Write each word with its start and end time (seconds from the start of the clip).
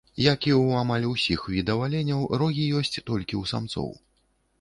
Як 0.25 0.45
і 0.51 0.51
ў 0.51 0.77
амаль 0.85 1.03
усіх 1.09 1.43
відаў 1.55 1.83
аленяў, 1.87 2.23
рогі 2.43 2.65
ёсць 2.79 2.95
толькі 3.11 3.35
ў 3.41 3.51
самцоў. 3.53 3.93